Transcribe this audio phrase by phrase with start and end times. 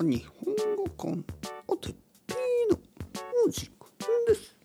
[0.00, 1.24] 日本語コン
[1.66, 1.94] おてっ
[2.28, 2.36] ぴー
[2.72, 2.78] の
[3.44, 3.88] お時間
[4.28, 4.56] です。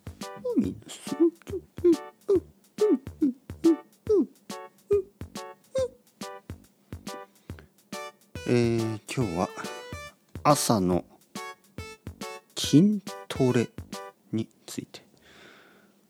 [0.56, 1.34] 皆さん
[8.46, 9.50] えー、今日は
[10.44, 11.04] 朝の
[12.56, 13.70] 筋トレ
[14.32, 15.04] について。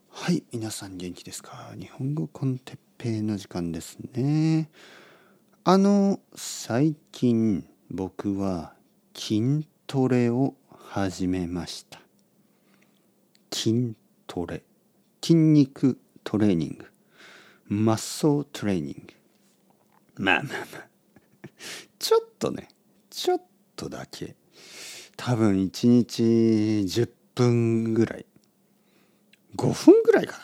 [0.09, 1.73] はい皆さん元気ですか？
[1.79, 4.69] 日本語コンテッペイの時間ですね。
[5.63, 8.73] あの最近僕は
[9.15, 12.01] 筋トレを始めました。
[13.53, 13.93] 筋
[14.25, 14.63] トレ。
[15.21, 16.91] 筋肉トレーニング。
[17.67, 20.23] マッソートレーニング。
[20.23, 20.87] まあまあまあ。
[21.99, 22.69] ちょっとね。
[23.09, 23.41] ちょっ
[23.75, 24.35] とだけ。
[25.15, 28.25] 多分1日10分ぐらい。
[29.55, 30.39] 5分ぐらいか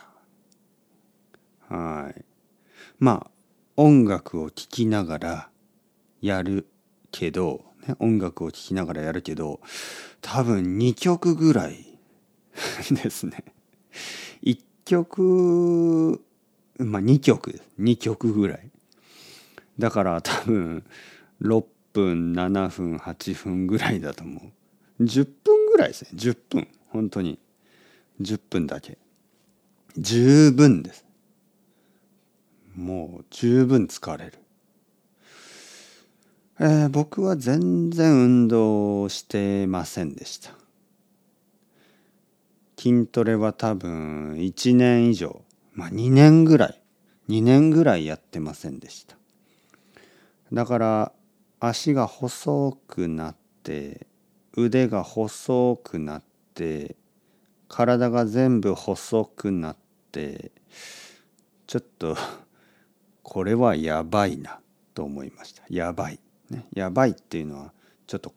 [1.69, 1.77] な。
[1.77, 2.25] はい。
[2.99, 3.31] まあ
[3.75, 5.49] 音楽を聴きながら
[6.21, 6.67] やる
[7.11, 9.59] けど、ね、音楽を聴きながらやるけど
[10.21, 11.85] 多分2曲ぐらい
[12.91, 13.43] ですね。
[14.43, 16.21] 1曲
[16.77, 18.69] まあ2曲2曲ぐらい。
[19.77, 20.83] だから多分
[21.41, 24.51] 6分7分8分ぐらいだと思
[24.99, 25.03] う。
[25.03, 26.09] 10分ぐらいですね。
[26.13, 26.67] 10分。
[26.89, 27.39] 本当に。
[28.21, 28.97] 10分だけ。
[29.97, 31.05] 十分です。
[32.75, 34.33] もう十分疲れる、
[36.61, 40.51] えー、僕は全然運動してませんでした。
[42.77, 45.41] 筋トレは多分1年以上
[45.73, 46.81] まあ2年ぐらい
[47.29, 49.15] 2年ぐらいやってませんでした。
[50.51, 51.11] だから
[51.61, 54.07] 足が細くなって
[54.57, 56.23] 腕が細くなっ
[56.55, 56.97] て
[57.69, 59.77] 体が全部細くなっ
[60.11, 60.51] て
[61.67, 62.17] ちょっと
[63.23, 64.59] これはやばいな
[64.93, 65.63] と思いました。
[65.69, 67.73] やばい、ね、やばいっていうのは
[68.07, 68.33] ちょっと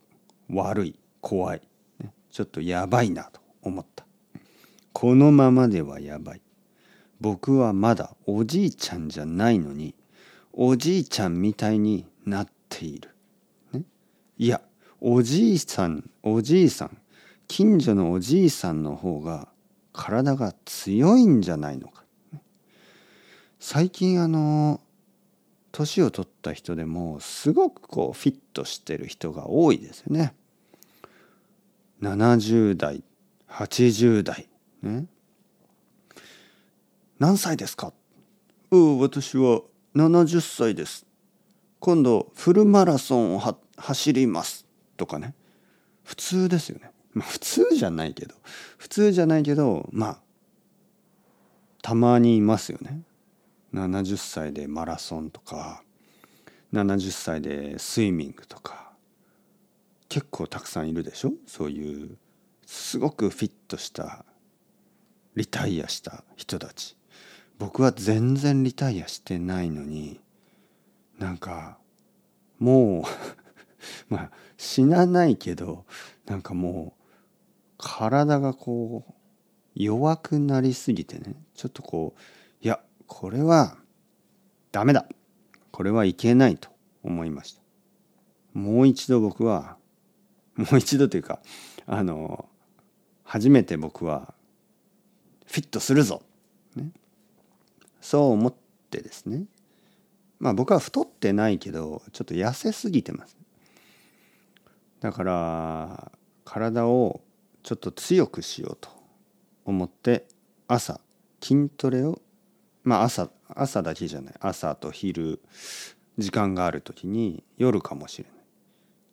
[0.51, 1.63] 悪い怖い、
[2.01, 4.05] ね、ちょっとやばいなと思った。
[4.93, 6.43] このままではやばい。
[7.21, 9.95] 僕はまだおじいちゃんじゃないのに
[10.53, 13.11] おじいちゃんみたいになっている、
[13.73, 13.85] ね、
[14.37, 14.61] いや
[15.01, 16.99] おじいさんおじいさん
[17.47, 19.49] 近所のおじいさんの方が
[19.93, 22.03] 体が強いんじゃないのか。
[23.61, 24.81] 最近あの
[25.73, 30.35] 年を取った人でもすごくこうフィットしてる人が多いですよね。
[32.03, 33.03] 70代
[33.49, 34.49] 80代
[34.83, 35.07] ね。
[37.19, 37.93] 何歳ですか？
[38.71, 39.63] う私は
[39.95, 41.07] 70歳です。
[41.81, 43.43] 今度フルマラソンを
[43.77, 44.67] 走ります
[44.97, 45.35] とかね。
[46.05, 46.91] 普通ですよね。
[47.15, 48.35] まあ普通じゃないけど。
[48.77, 50.19] 普通じゃないけどまあ
[51.83, 53.03] たまにいますよね。
[53.73, 55.83] 70歳でマラソンとか
[56.73, 58.93] 70歳でスイミングとか
[60.09, 61.33] 結構たくさんいるでしょ？
[61.47, 62.19] そういう
[62.67, 64.25] すごくフィットした
[65.35, 66.97] リタイアした人たち。
[67.59, 70.21] 僕は全然リタイアしてないのに
[71.19, 71.79] なんか
[72.59, 73.03] もう
[74.13, 75.85] まあ死なないけど
[76.27, 77.05] なんかもう
[77.79, 79.13] 体がこう
[79.75, 82.21] 弱くなりすぎてねちょっとこう
[82.65, 82.81] いや
[83.13, 83.77] これは
[84.73, 85.07] ダメだ。
[85.71, 86.71] これはいけないと
[87.03, 87.61] 思いました。
[88.55, 89.77] もう一度僕は
[90.57, 91.39] もう一度というか
[91.87, 92.49] あの
[93.23, 94.33] 初めて僕は
[95.45, 96.23] フィットするぞ、
[96.75, 96.89] ね、
[98.01, 98.55] そう思っ
[98.91, 99.45] てですね。
[100.41, 103.37] まあ僕は太ってないけどちょっと痩せすぎてます。
[105.01, 106.13] だから
[106.47, 107.21] 体を
[107.63, 108.89] ちょっと強くしようと
[109.67, 110.27] 思って
[110.67, 110.99] 朝
[111.43, 112.19] 筋トレを
[112.85, 114.35] まあ朝朝だけじゃない。
[114.41, 115.41] 朝と昼
[116.19, 118.43] 時間がある時に夜かもしれない。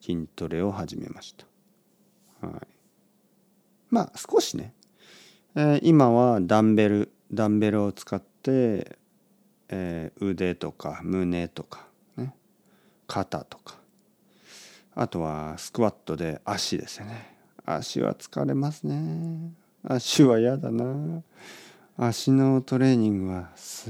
[0.01, 1.45] 筋トレを始めました、
[2.47, 2.67] はい、
[3.89, 4.73] まあ少しね、
[5.55, 8.97] えー、今はダンベルダンベルを使って
[9.69, 11.87] えー、腕とか胸とか
[12.17, 12.33] ね。
[13.07, 13.75] 肩とか。
[14.95, 17.37] あとはスクワットで足ですよね。
[17.65, 19.51] 足は疲れますね。
[19.83, 21.21] 足は嫌だな。
[22.01, 23.89] 足のトレーニングはす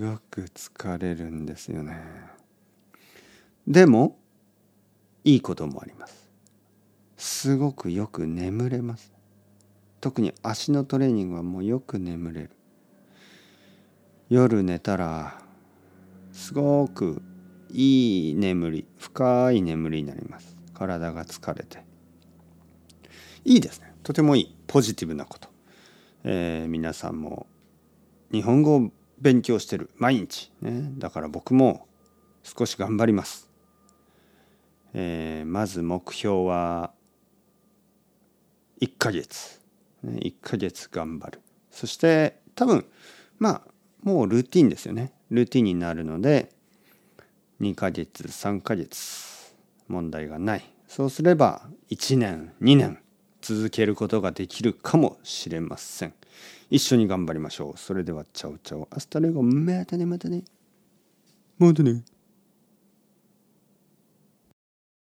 [0.00, 2.02] ごく疲れるんですよね。
[3.68, 4.18] でも
[5.22, 6.28] いいこともあります。
[7.16, 9.12] すごくよく眠れます。
[10.00, 12.50] 特に足のトレーニングはもうよく眠れる。
[14.28, 15.40] 夜寝たら
[16.32, 17.22] すごく
[17.70, 20.56] いい眠り深い眠りになります。
[20.74, 21.78] 体が疲れて。
[23.44, 23.94] いいですね。
[24.02, 24.56] とてもいい。
[24.66, 25.45] ポジティブなこと、
[26.28, 27.46] えー、皆さんも
[28.32, 28.90] 日本語を
[29.20, 31.86] 勉強してる毎日、ね、だから僕も
[32.42, 33.48] 少し頑張ります、
[34.92, 36.90] えー、まず目標は
[38.80, 39.60] 1ヶ月、
[40.02, 41.40] ね、1ヶ月頑張る。
[41.70, 42.84] そして多分
[43.38, 43.70] まあ
[44.02, 45.12] もうルーティンですよね。
[45.30, 46.50] ルーティンになるので
[47.60, 49.54] 2ヶ月3ヶ月
[49.86, 50.64] 問題がない。
[50.88, 52.98] そうすれば1年2年
[53.46, 56.14] 続けることができるかもしれません。
[56.68, 57.78] 一緒に頑張りましょう。
[57.78, 58.88] それでは chao chao。
[58.90, 59.40] hasta luego。
[59.40, 60.42] またねまたね。
[61.56, 62.02] またね。